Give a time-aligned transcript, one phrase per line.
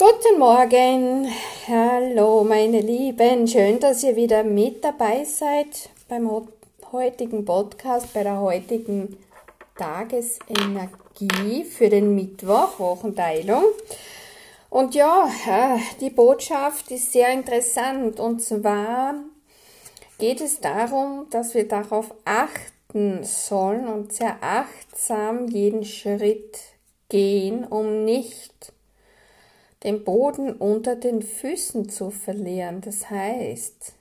[0.00, 1.28] Guten Morgen,
[1.68, 6.46] hallo meine Lieben, schön, dass ihr wieder mit dabei seid beim
[6.90, 9.18] heutigen Podcast, bei der heutigen
[9.76, 13.62] Tagesenergie für den Mittwoch, Wochenteilung.
[14.70, 18.18] Und ja, äh, die Botschaft ist sehr interessant.
[18.20, 19.16] Und zwar
[20.16, 26.56] geht es darum, dass wir darauf achten sollen und sehr achtsam jeden Schritt
[27.10, 28.72] gehen, um nicht
[29.82, 32.80] den Boden unter den Füßen zu verlieren.
[32.80, 33.94] Das heißt,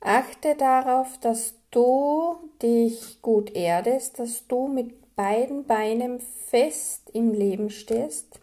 [0.00, 7.70] achte darauf, dass du dich gut erdest, dass du mit beiden Beinen fest im Leben
[7.70, 8.40] stehst,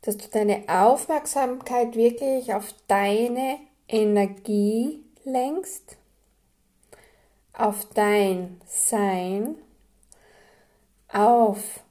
[0.00, 5.96] dass du deine Aufmerksamkeit wirklich auf deine Energie lenkst,
[7.52, 9.56] auf dein Sein,
[11.08, 11.81] auf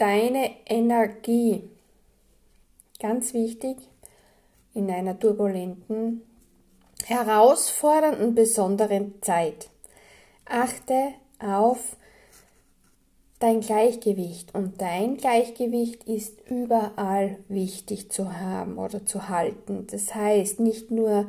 [0.00, 1.68] deine Energie.
[3.00, 3.76] Ganz wichtig
[4.72, 6.22] in einer turbulenten,
[7.04, 9.68] herausfordernden, besonderen Zeit.
[10.46, 11.96] Achte auf
[13.40, 19.86] dein Gleichgewicht und dein Gleichgewicht ist überall wichtig zu haben oder zu halten.
[19.90, 21.28] Das heißt nicht nur,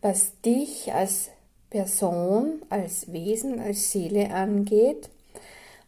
[0.00, 1.30] was dich als
[1.70, 5.10] Person, als Wesen, als Seele angeht,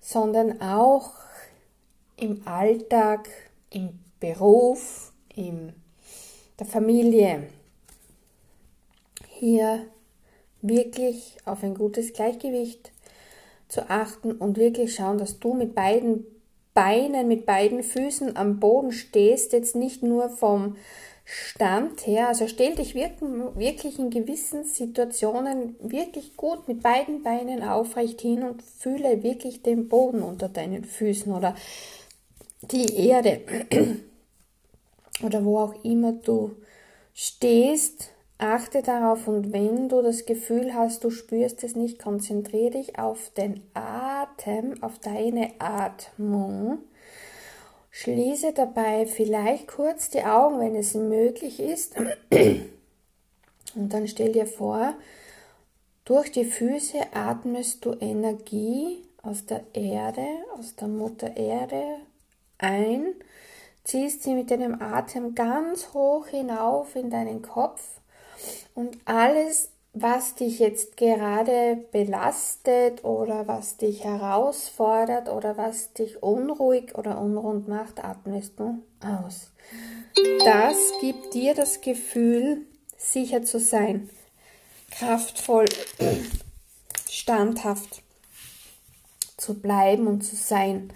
[0.00, 1.10] sondern auch
[2.22, 3.28] im Alltag,
[3.70, 5.72] im Beruf, in
[6.58, 7.48] der Familie.
[9.28, 9.86] Hier
[10.60, 12.92] wirklich auf ein gutes Gleichgewicht
[13.66, 16.24] zu achten und wirklich schauen, dass du mit beiden
[16.74, 20.76] Beinen, mit beiden Füßen am Boden stehst, jetzt nicht nur vom
[21.24, 28.20] Stand her, also stell dich wirklich in gewissen Situationen wirklich gut mit beiden Beinen aufrecht
[28.20, 31.54] hin und fühle wirklich den Boden unter deinen Füßen oder
[32.62, 33.40] die Erde
[35.22, 36.56] oder wo auch immer du
[37.12, 42.98] stehst, achte darauf und wenn du das Gefühl hast, du spürst es nicht, konzentriere dich
[42.98, 46.78] auf den Atem, auf deine Atmung.
[47.90, 51.94] Schließe dabei vielleicht kurz die Augen, wenn es möglich ist.
[53.74, 54.94] Und dann stell dir vor,
[56.04, 60.26] durch die Füße atmest du Energie aus der Erde,
[60.58, 61.82] aus der Mutter Erde,
[62.62, 63.14] ein,
[63.84, 68.00] ziehst sie mit deinem Atem ganz hoch hinauf in deinen Kopf
[68.74, 76.94] und alles, was dich jetzt gerade belastet oder was dich herausfordert oder was dich unruhig
[76.96, 79.50] oder unrund macht, atmest du aus.
[80.44, 82.64] Das gibt dir das Gefühl,
[82.96, 84.08] sicher zu sein,
[84.90, 85.66] kraftvoll,
[87.10, 88.02] standhaft
[89.36, 90.92] zu bleiben und zu sein.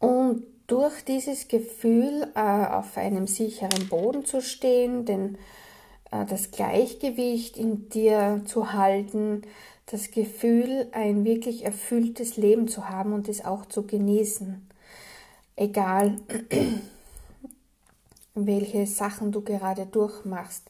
[0.00, 5.38] Und durch dieses Gefühl äh, auf einem sicheren Boden zu stehen, denn
[6.10, 9.42] äh, das Gleichgewicht in dir zu halten,
[9.86, 14.68] das Gefühl, ein wirklich erfülltes Leben zu haben und es auch zu genießen.
[15.54, 16.16] Egal,
[18.34, 20.68] welche Sachen du gerade durchmachst,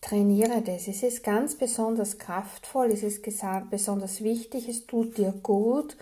[0.00, 0.88] trainiere das.
[0.88, 3.22] Es ist ganz besonders kraftvoll, es ist
[3.70, 5.96] besonders wichtig, es tut dir gut,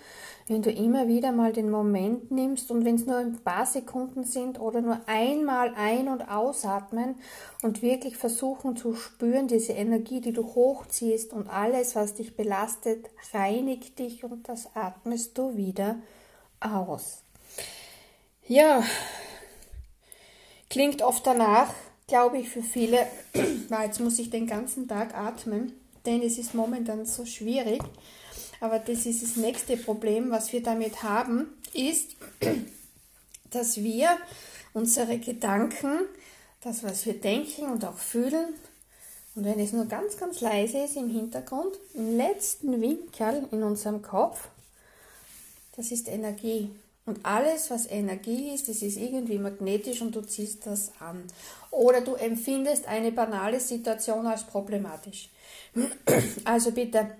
[0.48, 4.24] wenn du immer wieder mal den Moment nimmst und wenn es nur ein paar Sekunden
[4.24, 7.16] sind oder nur einmal ein- und ausatmen
[7.62, 13.06] und wirklich versuchen zu spüren, diese Energie, die du hochziehst und alles, was dich belastet,
[13.32, 15.96] reinigt dich und das atmest du wieder
[16.60, 17.22] aus.
[18.46, 18.84] Ja,
[20.70, 21.74] klingt oft danach,
[22.06, 23.06] glaube ich, für viele,
[23.68, 25.72] weil jetzt muss ich den ganzen Tag atmen,
[26.04, 27.82] denn es ist momentan so schwierig.
[28.60, 32.16] Aber das ist das nächste Problem, was wir damit haben, ist,
[33.50, 34.16] dass wir
[34.72, 36.00] unsere Gedanken,
[36.60, 38.54] das, was wir denken und auch fühlen,
[39.34, 44.00] und wenn es nur ganz, ganz leise ist im Hintergrund, im letzten Winkel in unserem
[44.00, 44.48] Kopf,
[45.76, 46.70] das ist Energie.
[47.06, 51.22] Und alles, was Energie ist, das ist irgendwie magnetisch und du ziehst das an.
[51.70, 55.30] Oder du empfindest eine banale Situation als problematisch.
[56.44, 57.16] Also bitte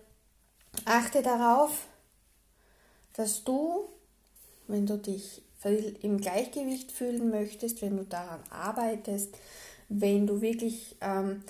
[0.84, 1.86] Achte darauf,
[3.14, 3.88] dass du,
[4.68, 5.42] wenn du dich
[6.02, 9.34] im Gleichgewicht fühlen möchtest, wenn du daran arbeitest,
[9.88, 11.42] wenn du wirklich ähm,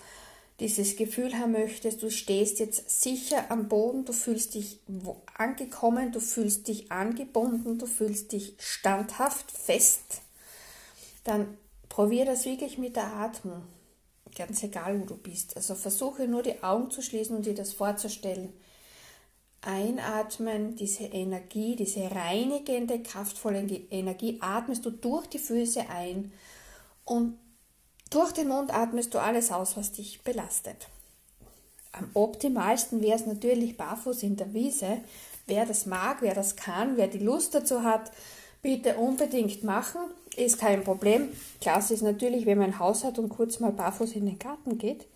[0.60, 4.80] dieses Gefühl haben möchtest, du stehst jetzt sicher am Boden, du fühlst dich
[5.36, 10.22] angekommen, du fühlst dich angebunden, du fühlst dich standhaft, fest,
[11.24, 11.58] dann
[11.88, 13.62] probier das wirklich mit der Atmung.
[14.34, 15.56] Ganz egal, wo du bist.
[15.56, 18.52] Also versuche nur die Augen zu schließen und dir das vorzustellen
[19.62, 23.60] Einatmen, diese Energie, diese reinigende, kraftvolle
[23.90, 26.32] Energie atmest du durch die Füße ein
[27.04, 27.38] und
[28.10, 30.88] durch den Mund atmest du alles aus, was dich belastet.
[31.92, 34.98] Am optimalsten wäre es natürlich barfuß in der Wiese.
[35.46, 38.12] Wer das mag, wer das kann, wer die Lust dazu hat,
[38.62, 40.00] bitte unbedingt machen.
[40.36, 41.28] Ist kein Problem.
[41.60, 44.76] Klasse ist natürlich, wenn man ein Haus hat und kurz mal barfuß in den Garten
[44.76, 45.06] geht.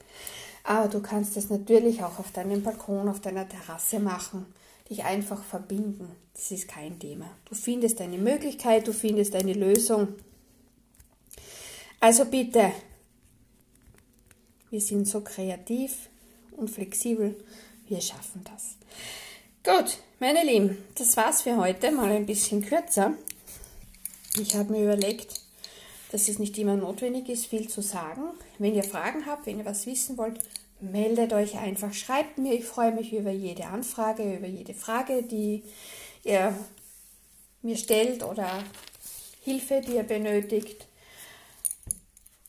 [0.64, 4.46] Aber du kannst es natürlich auch auf deinem Balkon, auf deiner Terrasse machen,
[4.88, 6.08] dich einfach verbinden.
[6.32, 7.26] Das ist kein Thema.
[7.44, 10.08] Du findest eine Möglichkeit, du findest eine Lösung.
[12.02, 12.72] Also bitte,
[14.70, 16.08] wir sind so kreativ
[16.52, 17.36] und flexibel,
[17.88, 18.76] wir schaffen das.
[19.62, 23.12] Gut, meine Lieben, das war's für heute, mal ein bisschen kürzer.
[24.40, 25.42] Ich habe mir überlegt,
[26.10, 28.22] dass es nicht immer notwendig ist, viel zu sagen.
[28.58, 30.40] Wenn ihr Fragen habt, wenn ihr was wissen wollt,
[30.80, 32.54] meldet euch einfach, schreibt mir.
[32.54, 35.64] Ich freue mich über jede Anfrage, über jede Frage, die
[36.24, 36.56] ihr
[37.60, 38.48] mir stellt oder
[39.42, 40.86] Hilfe, die ihr benötigt.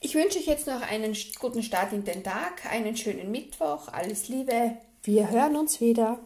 [0.03, 4.29] Ich wünsche euch jetzt noch einen guten Start in den Tag, einen schönen Mittwoch, alles
[4.29, 4.77] Liebe.
[5.03, 6.17] Wir hören uns wieder.